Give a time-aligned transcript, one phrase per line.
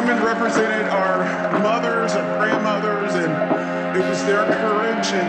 [0.00, 1.18] women represented our
[1.60, 3.30] mothers and grandmothers, and
[3.94, 5.28] it was their courage and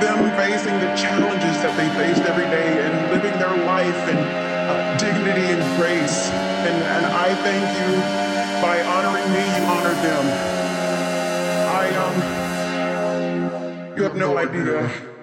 [0.00, 4.96] them facing the challenges that they faced every day and living their life in uh,
[4.96, 6.30] dignity and grace.
[6.30, 7.98] And, and I thank you
[8.62, 10.24] by honoring me, you honor them.
[11.74, 11.90] I,
[13.90, 15.13] um, you have no idea.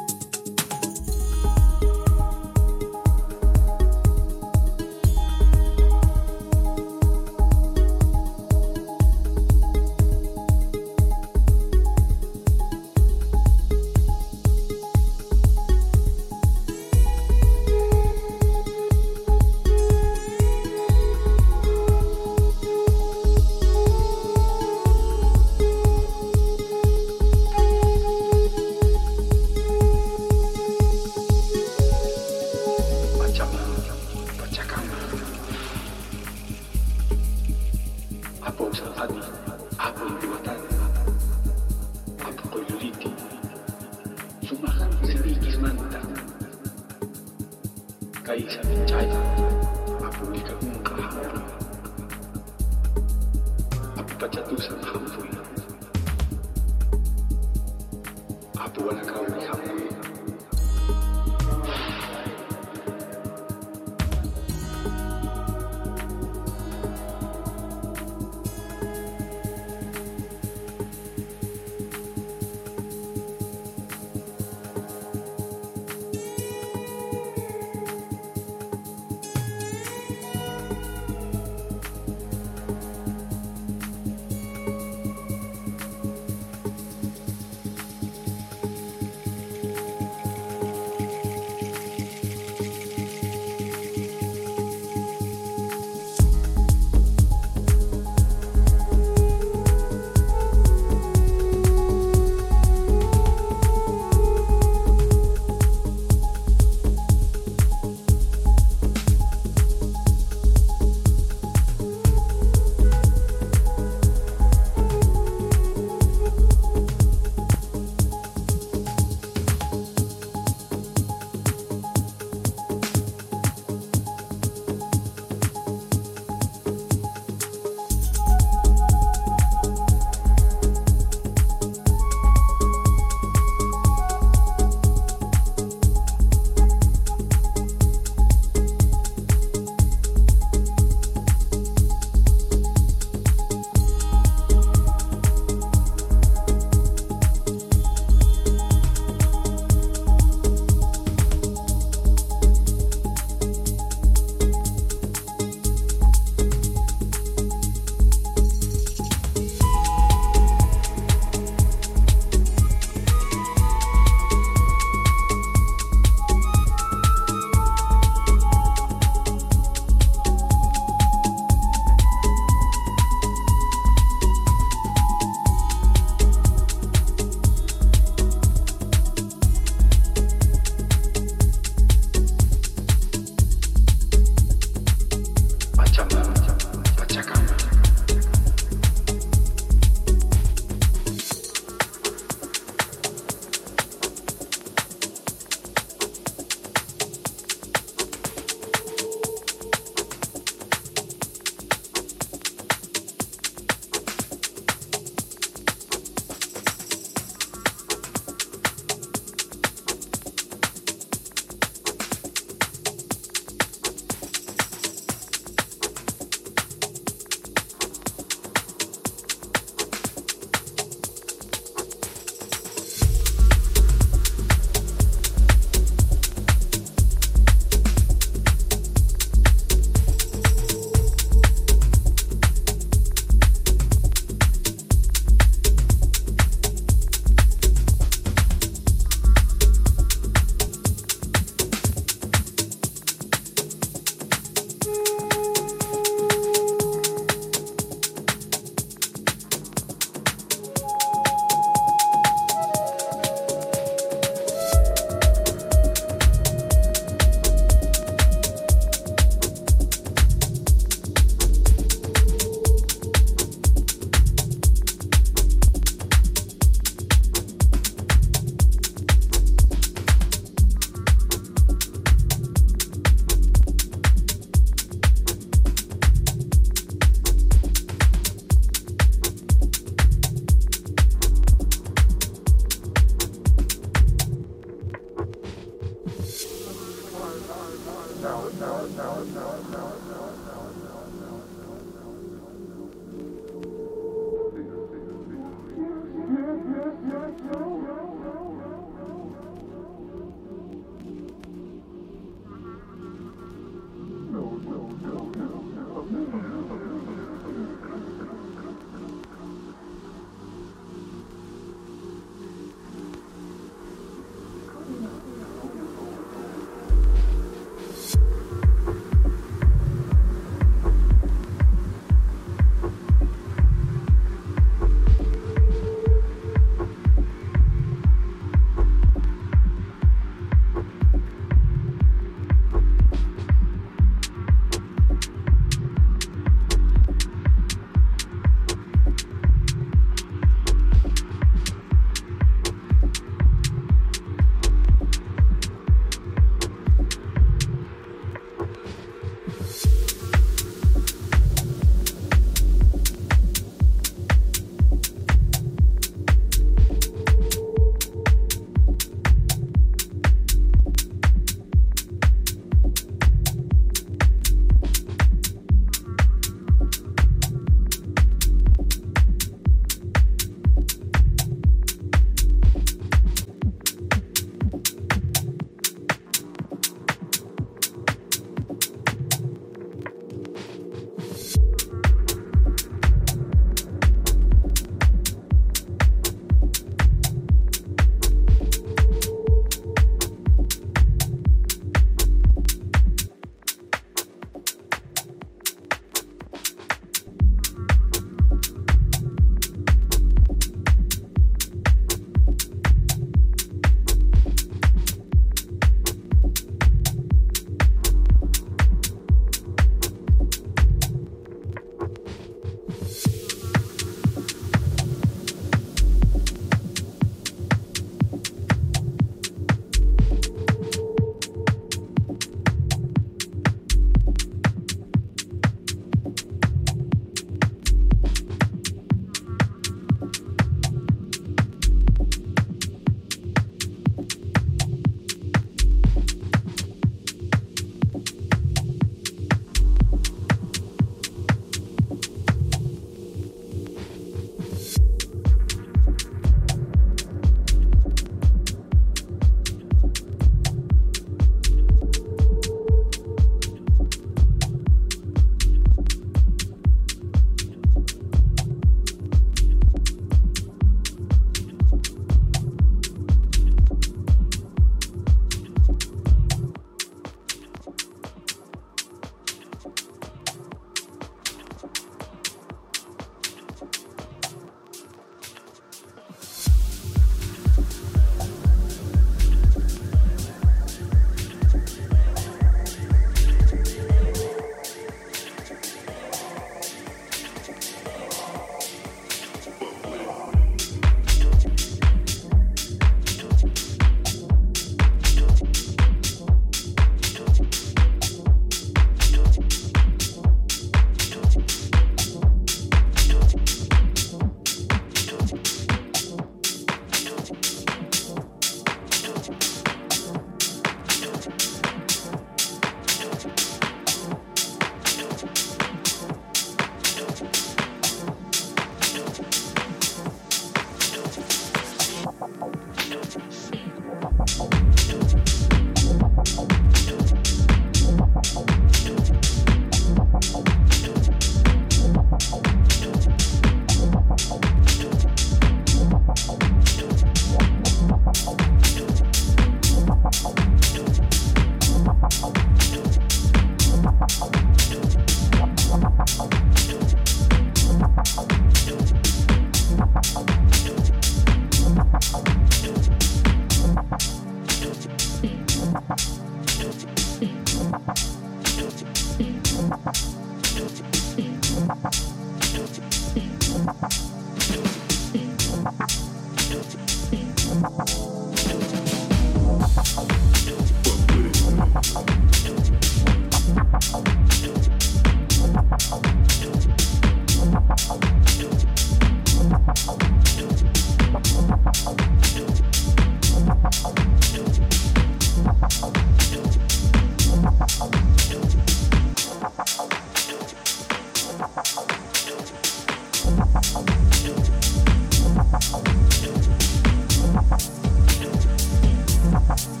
[599.67, 600.00] Thank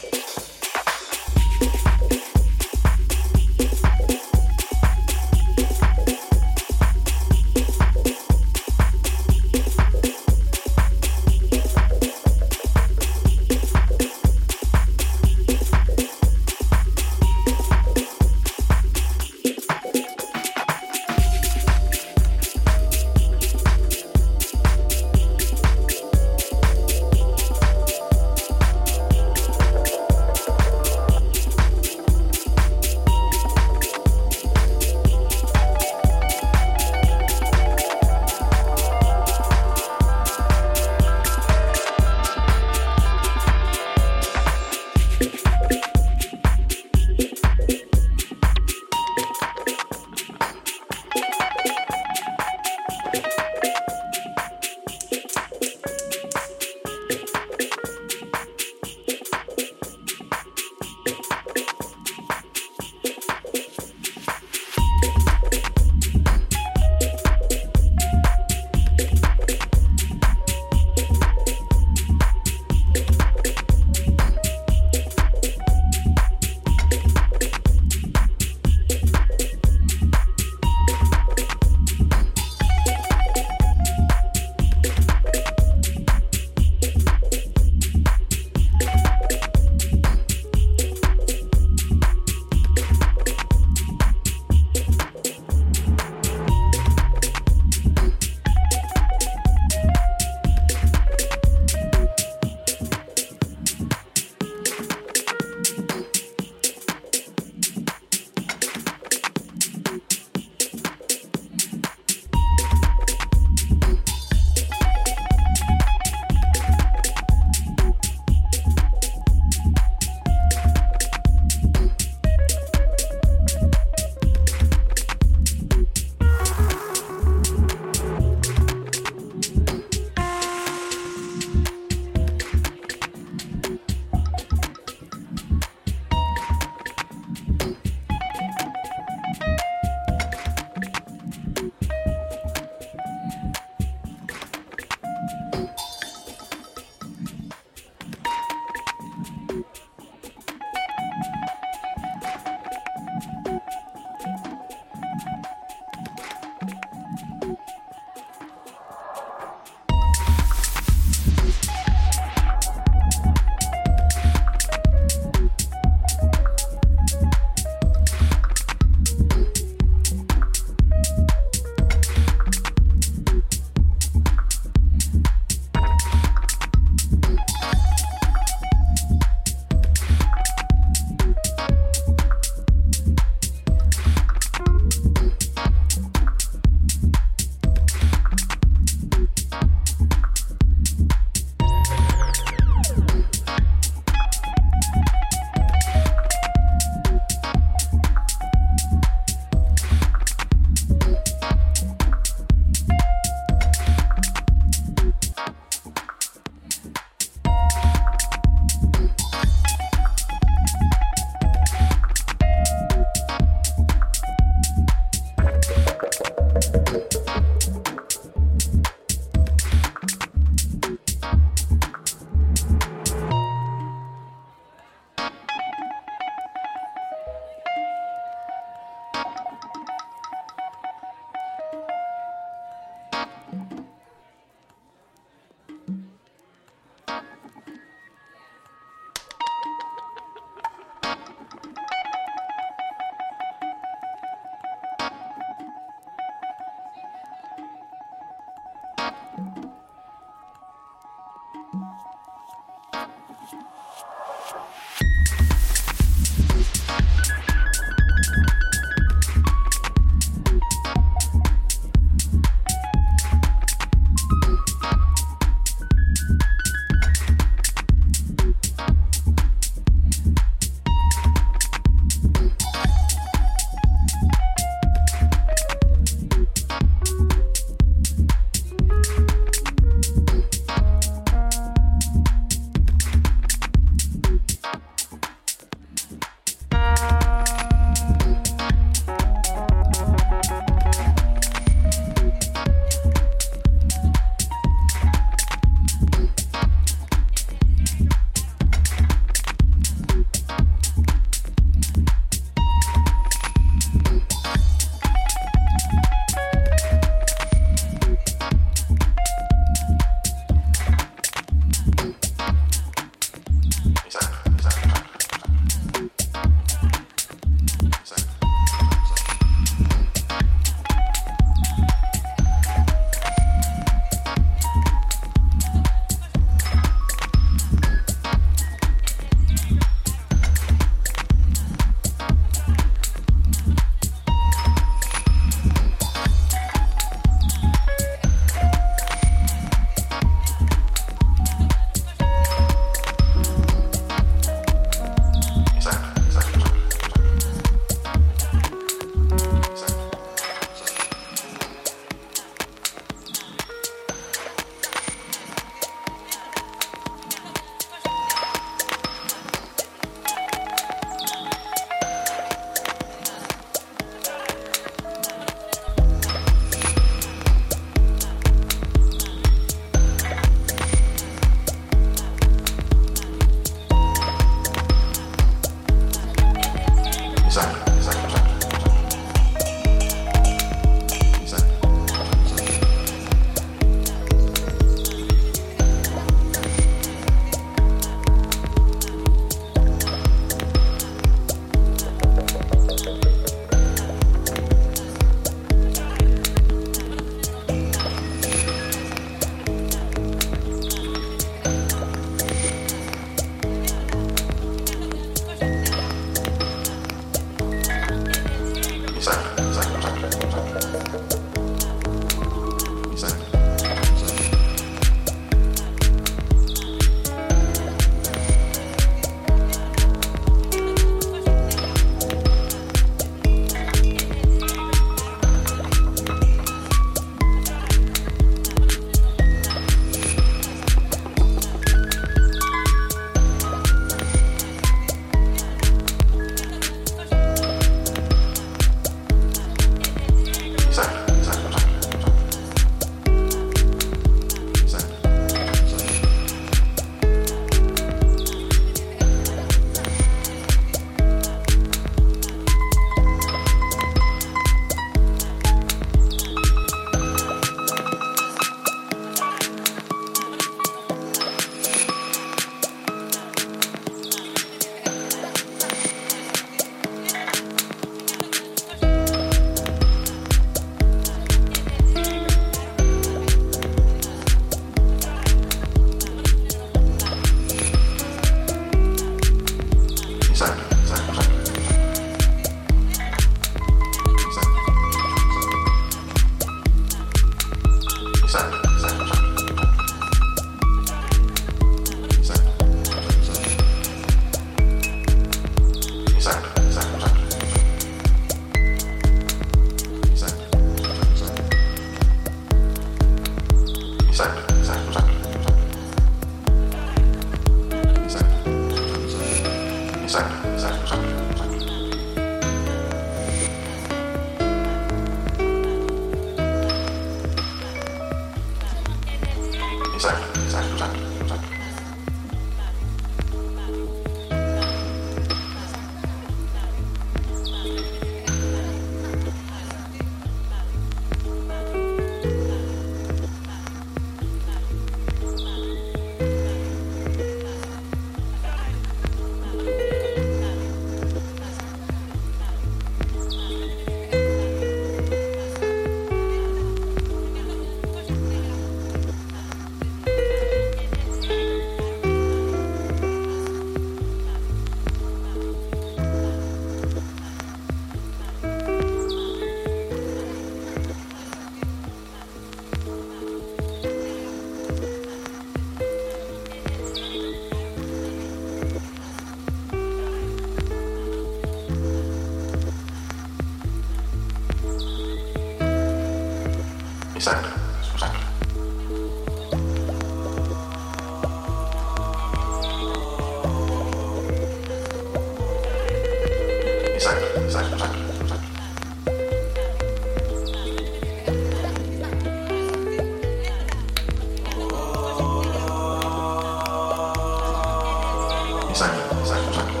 [599.45, 600.00] zakończenia.